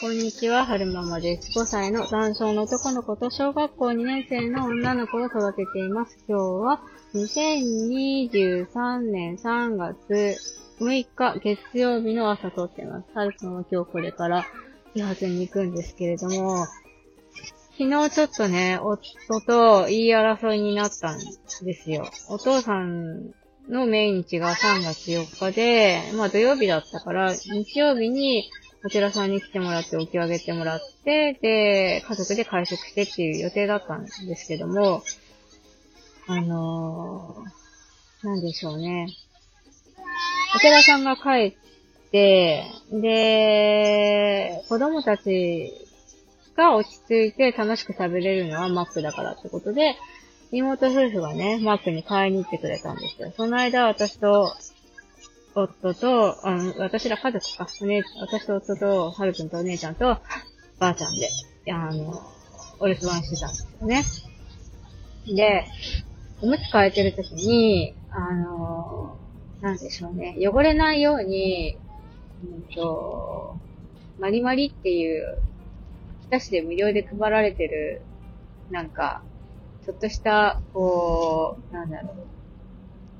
[0.00, 1.50] こんにちは、はるままです。
[1.58, 6.16] 5歳の男性の男の子と小学校2年生の女の子を育てています。
[6.26, 6.80] 今日は
[7.12, 10.38] 2023年3月
[10.80, 13.10] 6日月曜日の朝撮ってます。
[13.14, 14.46] はるくんは今日これから
[14.94, 16.64] 始発に行くんですけれども、
[17.76, 21.18] 昨日ちょっとね、夫と言い争いになったん
[21.62, 22.08] ですよ。
[22.30, 23.34] お父さん
[23.68, 28.50] の命日が3月4日で、まあ土曜日だったから、日曜日に
[28.82, 35.02] こちらさんに来てもらってお経をあげてもらって、で、家族で会食してっていう予定だったんですけども、
[36.26, 39.08] あのー、なんでしょうね。
[40.56, 45.72] お寺さんが帰って、で、子供たち
[46.56, 49.96] が落ち着いて楽しく食べれるのはマックだからってことで、
[50.52, 53.32] 妹夫婦がね、マックに買いに行ってくれたんですよ。
[53.36, 54.52] その間、私と、
[55.54, 60.18] 夫と、あの、私ら家族か、お姉、私と夫と、はるくんとお姉ちゃんと、
[60.78, 61.28] ばあちゃんで、
[61.72, 62.20] あの、
[62.80, 64.04] お留守番してたんですよね。
[65.36, 65.64] で、
[66.42, 69.16] おむつ替えてるときに、あの、
[69.60, 71.76] なんでしょうね、汚れないように、
[72.42, 73.56] うんと、
[74.18, 75.38] マリマリっていう、
[76.22, 78.02] 日田市で無料で配られてる、
[78.70, 79.22] なんか、
[79.84, 82.12] ちょっとした、こう、なんだろう、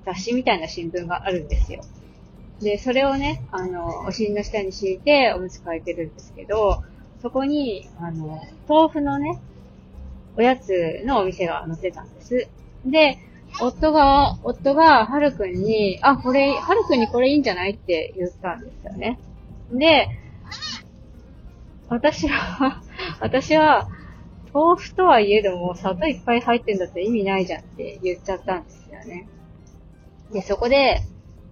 [0.04, 1.82] 雑誌みたいな新聞があるんですよ。
[2.60, 6.82] で、それをね、あの、お尻の下に敷いておむつ替えてるんですけど、
[7.22, 9.40] そこに、あの、豆腐のね、
[10.36, 12.48] おやつのお店が載ってたんです。
[12.84, 13.18] で、
[13.60, 19.18] 夫が、夫が、はるくんに、あ、これ、はるくんにこれいいんじゃないって言ったんですよね。
[19.72, 20.08] で、
[21.88, 22.82] 私は、
[23.20, 23.88] 私は、
[24.52, 29.28] 豆腐とはいえども、砂糖いっぱい入ってんだって意味ないじゃんって言っちゃったんですよね。
[30.32, 31.02] で、そこで、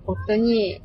[0.07, 0.81] 夫に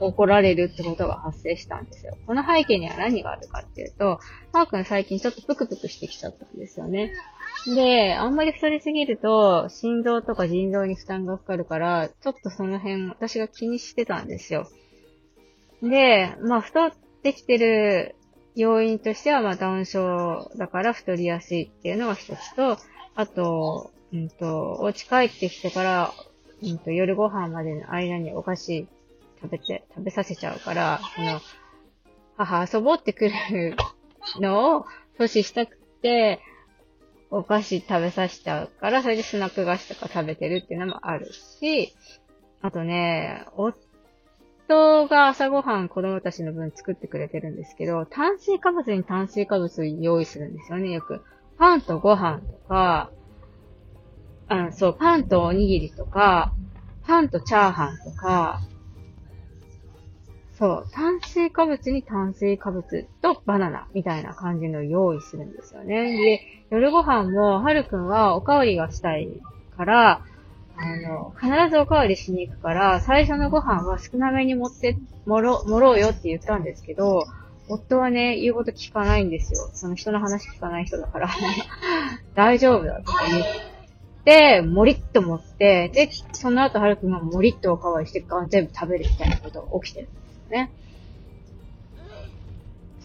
[0.00, 2.16] 怒られるってことが発生したんですよ。
[2.26, 4.18] この背景には何があるかっていうと、
[4.52, 7.12] マー君最近ちょっとプクプクしてきちゃったんですよね。
[7.66, 14.68] で、あんまり太りすぎると、心臓とか腎臓に負担がかかるから、ちょっとその辺私が気にしてたんですよ。
[15.82, 16.92] で、まあ太っ
[17.22, 18.16] てきてる
[18.54, 22.78] 要因としては、まあ、ダウン症だから太りやすいっていうのが一つと、
[23.14, 26.12] あと、うんと、お家帰ってきてから、
[26.62, 28.86] うんと、夜ご飯までの間にお菓子
[29.40, 31.40] 食べて、食べさせちゃうから、その、
[32.36, 33.76] 母遊ぼうってくる
[34.40, 34.86] のを
[35.18, 36.40] 阻止したくて、
[37.30, 41.94] お菓子食べさせちゃうから、それでスナック菓子とか食べてるっていうのもあるし、
[42.60, 43.78] あとね、夫
[44.68, 51.22] が朝ごはん子供たちの分作ってくれてるんですけど、炭水化物に炭水化物用意するんですよね、よく。
[51.58, 53.10] パンとご飯とか、
[54.48, 56.52] あそう、パンとおにぎりとか、
[57.06, 58.60] パンとチャーハンとか、
[60.58, 66.12] そう、炭水化物に炭水化物とバナナみたいな感じの用意するんですよね。
[66.12, 66.40] で、
[66.70, 69.28] 夜ご飯も、はるくんはおかわりがしたい
[69.76, 70.24] から、
[70.76, 74.96] あの、必ずおかわりしに行くから、最初のご飯は少なめに持って、
[75.26, 77.24] もろ、もろうよって言ったんですけど、
[77.68, 79.70] 夫はね、言うこと聞かないんですよ。
[79.74, 81.28] その人の話聞かない人だから、
[82.34, 83.44] 大丈夫だとか言っ
[84.24, 90.72] て、もりっと持って、で、その後、はるくんがもりっとおかわりして、ガン全部食べるみたいなことが起きてるんですよね。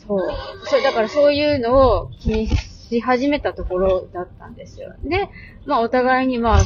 [0.08, 0.20] そう。
[0.64, 4.96] そう、だからそういうのを気にし始めたところだったんですよ。
[5.04, 5.30] で、
[5.66, 6.64] まあお互いにまあ、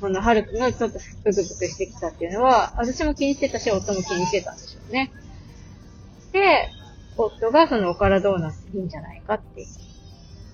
[0.00, 5.12] このはるくんがちょっとブクブクしてきたっていうのは、私も気にしてたし、夫も気にしてたんでしょうね。
[6.32, 6.68] で、
[7.16, 9.66] 夫がそのおからドーナツいいんじゃないかって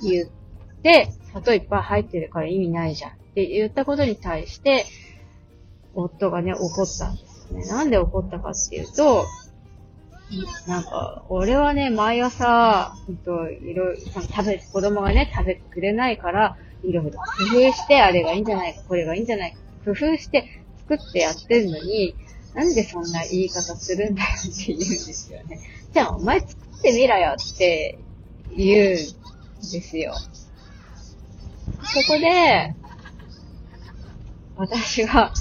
[0.03, 0.29] 言っ
[0.83, 4.87] て、砂糖いっぱい入ってるから意味ないじゃんって言ったことに対して、
[5.95, 7.67] 夫がね、怒ったんですよね。
[7.67, 9.25] なんで怒ったかっていうと、
[10.67, 17.19] なんか、俺はね、毎朝、うんと、いろいろ、食べ、子供がね、食べてくれないから、いろいろ工
[17.69, 22.15] 夫して、あれがいいんじゃないか、これがいいんじゃないか、工夫して作ってやってるのに、
[22.55, 25.61] なんでそんな言い方するんだよって言うんですよね。
[25.93, 27.99] じゃあ、お前作ってみろよって
[28.57, 29.03] 言うんで
[29.81, 30.15] すよ。
[31.83, 32.75] そこで、
[34.57, 35.33] 私が、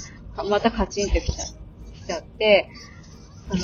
[0.48, 2.68] またカチンときちゃ来ちゃって、
[3.48, 3.60] その、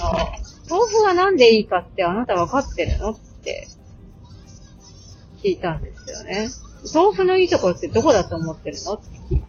[0.70, 3.68] 豆腐はなんでいいかってあなた分かってるのって
[5.42, 6.48] 聞いたんですよね。
[6.94, 8.94] 豆腐のいいところってどこだと思ってるの？
[8.94, 9.48] って聞いたん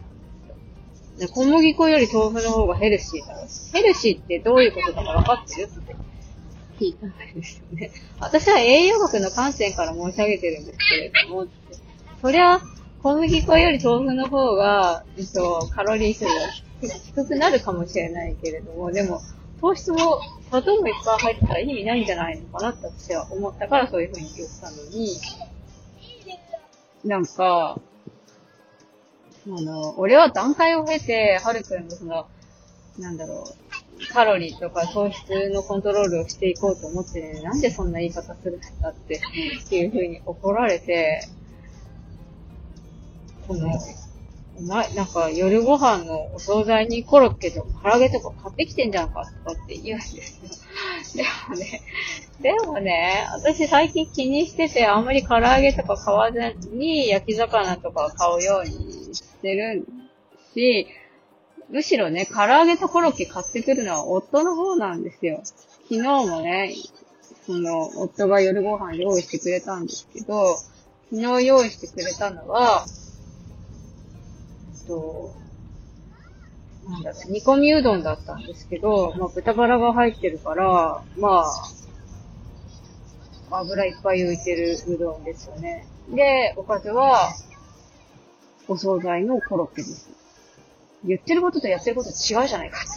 [1.16, 1.28] すよ。
[1.28, 3.40] で小麦粉より豆腐の方がヘルシーだろ。
[3.72, 5.66] ヘルシーってどういうことだか分かってる？
[5.66, 5.96] って
[6.78, 7.92] 聞いたんですよね。
[8.20, 11.46] 私は栄養学の観点から申し上げてるんですけれども、
[12.20, 12.60] そりゃ、
[13.02, 16.30] 小麦粉より豆腐の方が、えっと、カロリー数が
[16.80, 19.20] 低くなるかもしれないけれども、でも、
[19.60, 25.16] 糖質も、砂糖もいっぱい入ってたら意味ないんじゃないのかなって私は思ったからそういう風に言ったのに、
[27.04, 27.78] なんか、
[29.46, 32.26] あの、俺は段階を経て、はるくんのその、
[32.98, 33.44] なんだろ
[34.00, 39.20] う、カロリーとか糖質のコントロールをしていこうと思ってね、なんでそんな言い方するんだって、
[39.64, 41.28] っていう風に怒られて、
[43.46, 43.68] この、
[44.60, 50.22] な、なんか夜ご飯のお惣菜にコロッケとか唐揚げとか買ってきてんじゃんかとかって言うんですよ。
[51.14, 51.82] でもね、
[52.40, 59.86] でもね、私最近気にしててあんまり唐揚げとか買わずに焼き魚とか買うようにしてる
[60.54, 60.88] し、
[61.70, 65.40] むしろね、唐揚げとコロッケ買ってくるのは夫の方なんですよ。
[65.44, 66.74] 昨日もね、
[67.46, 70.56] その、夫が夜ご飯用意してくれたんですけど、
[71.10, 72.86] 昨日用意してくれたのは、
[74.80, 75.34] えっと、
[76.88, 81.44] なんだろう、煮込みうどんだったんですけど、まあ、豚バラが入ってるから、ま
[83.50, 85.86] あ、油いっぱい浮いてるうどんですよね。
[86.10, 87.32] で、おかずは、
[88.68, 90.10] お惣菜のコロッケです。
[91.04, 92.14] 言ってることとやってること違う
[92.48, 92.78] じゃないか。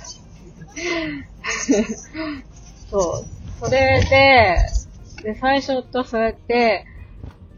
[2.89, 3.25] そ
[3.61, 3.65] う。
[3.65, 4.57] それで、
[5.23, 6.85] で、最初とそうやって、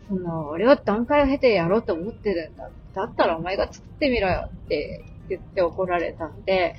[0.07, 2.69] その、俺は段階を経てやろうと思ってるんだ。
[2.95, 6.75] だったらお前が作ってみろよって言って怒られたんで、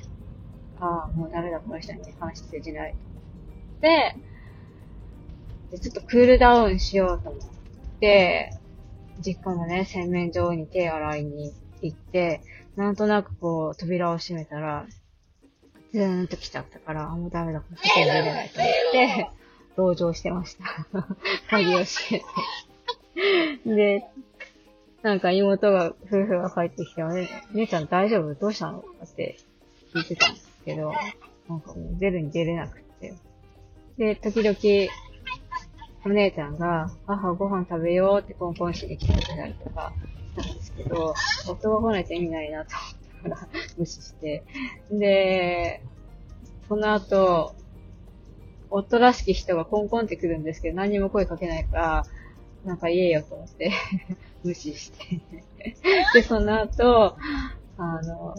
[0.79, 2.95] ああ、もうダメだ、この人に話してじない。
[3.81, 4.15] で、
[5.71, 7.41] で、ちょっとクールダウンしようと思っ
[7.99, 8.51] て、
[9.19, 12.41] 実家のね、洗面所に手洗いに行って、
[12.75, 14.85] なんとなくこう、扉を閉めたら、
[15.93, 19.29] ずーんと来ちゃったから、あもうダメだ、外に出れないと思って、
[19.75, 20.63] 同情してました。
[21.49, 22.19] 鍵を閉
[23.65, 23.99] めて。
[23.99, 24.05] で、
[25.03, 28.33] なんか妹が、夫婦が帰ってきて、ね、姉ちゃん大丈夫？
[28.35, 28.83] どうしたの？
[29.03, 29.37] って
[29.93, 30.93] 聞いてたんですけど、
[31.49, 33.13] なんかもう出るに出れなくて。
[33.97, 34.91] で、時々、
[36.05, 39.93] お姉ちゃんが、母ご飯食べようってコンコンしに来てくれたりとか
[40.39, 41.13] したんですけど、
[41.47, 42.71] 夫が来ないと意味ないなと
[43.25, 44.43] 思ったから 無視して。
[44.91, 45.81] で、
[46.67, 47.55] その後、
[48.69, 52.05] 夫らしき人がコンコンって来るんですけど、何にも声かけないから、
[52.65, 53.71] なんか言えよと思って
[54.43, 55.19] 無視して
[56.13, 57.15] で、その後、
[57.77, 58.35] あの、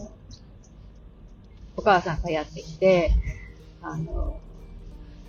[1.75, 3.11] お母さんがやってきて、
[3.81, 4.39] あの、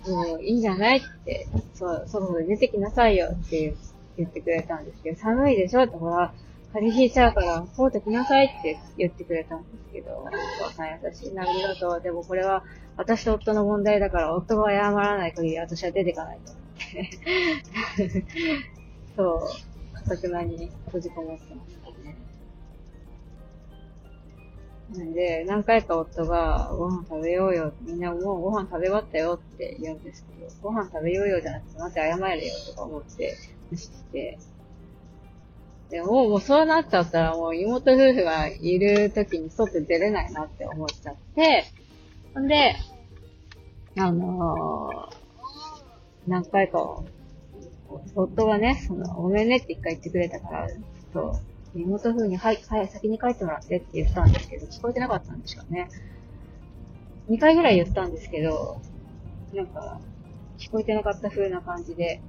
[0.07, 3.75] もういいんじゃないって、そう、そろそろ出てきなさいよって
[4.17, 6.33] 言ってくれたんですけど、寒いでしょってほら、
[6.73, 12.01] 風邪ひいちゃうから、こうてきなさいって言ってくれたんですけど、お母さん優しいな、ありがとう。
[12.01, 12.63] でもこれは
[12.97, 16.63] 私と夫の問題だから、夫が謝らない限り私は出てかないと思っ
[17.97, 18.25] て。
[19.15, 19.74] そう、
[20.17, 22.17] くなに閉じこもってましたね。
[24.93, 33.35] なんで、何回か夫が、ご飯食べようよ、みんなもうご飯食べ終わったよって言うんですけど、ご飯食べようよじゃなくて、待って謝れよとか思って
[33.71, 34.37] 無視して、
[35.89, 41.65] でも、もうそうなっちゃったらもう妹夫婦がいる時に外出れないなって思っちゃって、
[42.33, 42.75] ほんで、
[43.97, 45.15] あのー、
[46.27, 47.01] 何回か
[48.15, 50.67] 夫がね、その、ごめんねって一回言ってくれたから、
[51.13, 51.39] そ
[51.75, 55.89] う、妹風に、はい、はい、先に帰ってもらってって言ったんですけど、聞こえてなかったんですかね。
[57.29, 58.79] 2回ぐらい言ったんですけど、
[59.53, 59.99] なんか、
[60.57, 62.21] 聞こえてなかった風な感じで。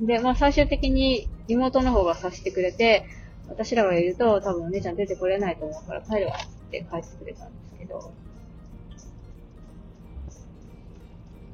[0.00, 3.06] で、まあ最終的に妹の方がさしてくれて、
[3.48, 8.12] 私らがいると多分お姉ちゃん出てこれないと思うから帰るわって帰ってくれたんですけど。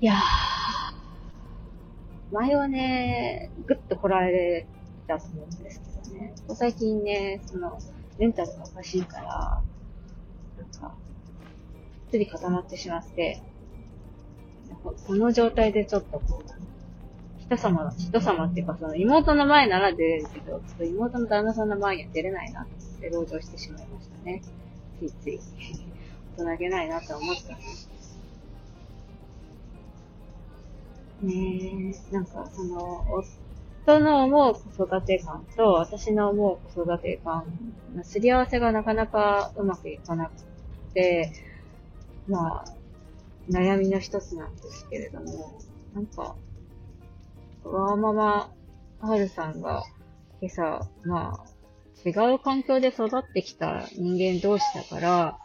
[0.01, 0.84] いやー、
[2.35, 4.67] 前はね、ぐっと来られ
[5.07, 7.79] たと思うんですけどね、最近ね、その、
[8.19, 9.63] メンタルがおかしいから、
[10.59, 10.97] なんか、
[12.11, 13.41] つり固まってしまって、
[15.07, 22.67] この状態でちょっとこう、人様の、人様っていうかその妹の前なら出れるけど、ちょっと妹の旦那さんの前には出れないなっ
[23.01, 24.43] て同情してしまいましたね。
[24.99, 25.41] ついつい。
[26.37, 27.89] 大人げないなと思ったんです
[31.25, 31.95] ね。
[32.11, 33.05] えなんか、その、
[33.85, 37.45] 夫の思う子育て感と私の思う子育て感、
[38.03, 40.33] すり合わせがなかなかうまくいかなく
[40.95, 41.33] て、
[42.27, 42.65] まあ、
[43.51, 45.59] 悩みの一つなんですけれども、
[45.95, 46.37] なんか、
[47.65, 48.51] わーママ、
[49.01, 49.85] はるさんが
[50.41, 55.39] 今朝、まあ、違う環境で育ってきた人間同士だから、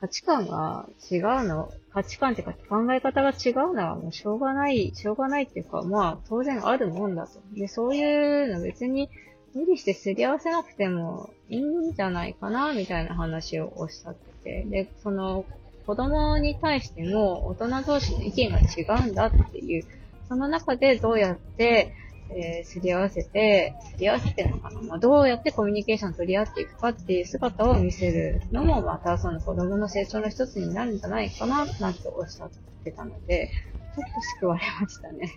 [0.00, 7.40] 価値観が違うの、価値観っていうか考え方が違うのはもうしょうがない、しょうがないっていうか、まあ当然あるもんだと。
[7.54, 9.10] で、そういうの別に
[9.54, 14.64] 無理してすり合わせなくてもいいんじゃないかな、みたいな話をおっしゃってて。
[14.68, 15.44] で、その、
[15.86, 19.84] 子供に対しても大人同士の意見が違うんだっていう、
[20.28, 21.94] その中でどうやって、
[22.30, 32.50] えー、すり合わせて、すり合わせてるのかな、まあ、どうやってコミュニケーション取り合っていくかっていう姿を見せるのも、またその子供の成長の一つになるんじゃないかな、なんておっしゃっ
[32.84, 33.50] てたので、
[33.94, 35.32] ちょっと救われましたね。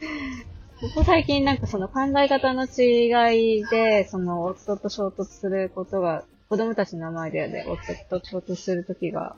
[0.80, 9.36] ここ最近なんかその考え方の違いで、その夫と衝突することが、子供たちの前で夫と衝突するときが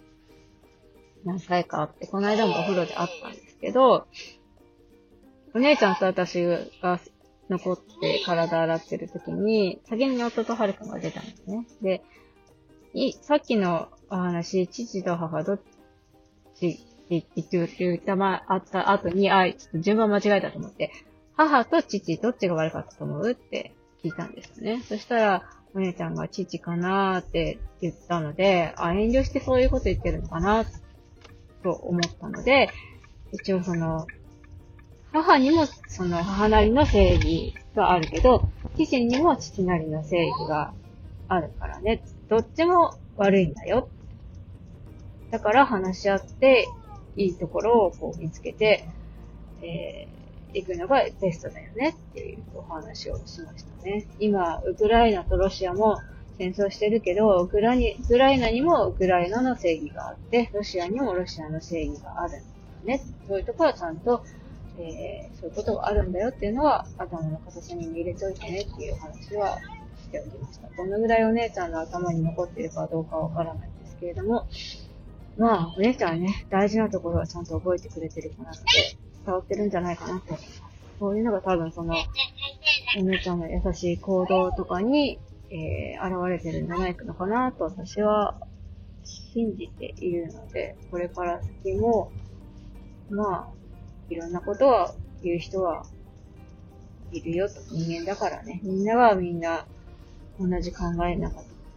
[1.25, 4.07] 何回かあって、この間もお風呂であったんですけど、
[5.55, 7.00] お姉ちゃんと私が
[7.49, 11.67] 残って体洗ってるときに、先に夫とはるかが出たんですね。
[11.83, 12.02] で、
[12.95, 15.61] い、さっきのお話、父と母どっ
[16.55, 20.93] ちって言ってたま、あった後に、あ、ちょっと順番間違えたと思って、
[21.37, 24.83] 母と父どっちが悪かったと思うって聞いたんですよね。
[24.83, 30.64] そしたら、お姉ちゃんが父かなーって言ったので、あ、遠慮してそういうこと言ってるのかな
[31.62, 32.71] と思ったので、
[33.33, 34.07] 一応その、
[35.12, 40.73] 母にもその母なりの正義があるけど、父にも父なりの正義が
[41.29, 42.03] あるからね。
[42.29, 43.88] どっちも悪いんだよ。
[45.31, 46.69] だから話し合って、
[47.17, 48.85] いいところをこう見つけて、
[49.61, 54.07] えー、行くのがベストだよねっていうお話をしましたね。
[54.21, 56.00] 今、ウクライナとロシアも
[56.38, 62.45] 戦争してるけど、ウクライウクライナにもウクライナの正義があって、ロシアにもロシアの正義があるんだよ
[62.85, 63.03] ね。
[63.27, 64.25] そういうところはちゃんと
[64.81, 69.59] えー、そういうことがあるんだよっていうのは頭の片隅に入れておいてねっていう話は
[70.03, 70.69] しておきました。
[70.77, 74.47] どのぐらいお姉ちゃんの頭に残っているかどうかわからないんですけれども、
[75.37, 78.65] まあ、お姉ちゃんはね、大事なところはちゃんと覚えてくれてるかなって
[79.25, 80.63] 伝わってるんじゃないかなと思います。
[80.99, 81.95] そういうのが多分その、
[82.99, 85.21] お姉ちゃんの優しい行動とかに、
[85.51, 88.37] えー、現れてるんじゃないのかなと私は
[89.05, 92.11] 信じているので、これから先も、
[93.11, 93.58] まあ、
[94.09, 94.88] いろんなことを
[95.23, 95.85] 言う人は
[97.12, 97.55] いるよと。
[97.71, 98.61] 人間だからね。
[98.62, 99.67] みんながみんな
[100.38, 101.31] 同じ考えな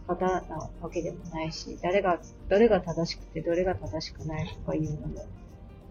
[0.06, 5.26] 方なわけでもないし、誰が、どれが正しくてどれが正しくないとかいうのも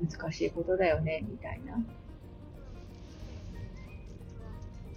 [0.01, 1.77] 難しいことだよね、みたいな。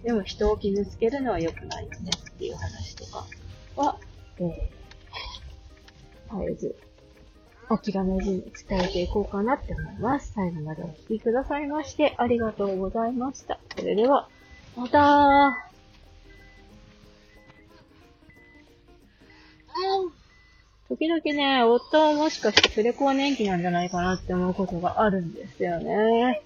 [0.03, 3.27] でも人を傷つけるのは良くないよねっていう話とか
[3.75, 3.99] は、
[4.39, 6.77] えー、絶えず
[7.69, 10.33] 諦めずに伝えていこうかなって思います。
[10.35, 13.59] 最後までお聴きくださいましてありがとうございました。
[13.77, 14.29] それでは、
[14.77, 15.71] また
[20.89, 26.43] 時々ね、夫はもしかしてプレコア年期なんじゃないかなって思うことがあるんですよね。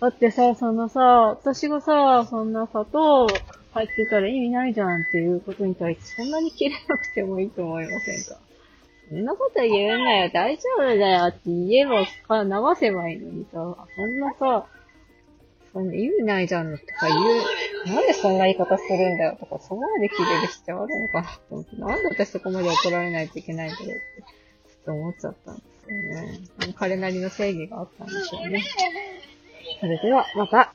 [0.00, 3.26] だってさ、そのさ、私がさ、そんな砂糖
[3.72, 8.45] 入ってたら意味ないじゃんっていうことに対してそんなに切れなくてもいいと思いませんか？
[9.08, 14.66] そんなこと言うなよ、大丈夫だよって言えばか、流せばいいのにさ、そんなさ、
[15.72, 26.74] そんな意味ないじゃんとか言う、なんでそんな言い方するんだよとか、そこまで切れる必要あるのかなと思って、なんで私そこまで怒られないといけないんだろうって、ちょっと思っちゃったんですよね。
[26.74, 28.64] 彼なりの正義があったんでしょうね。
[29.80, 30.74] それでは、また。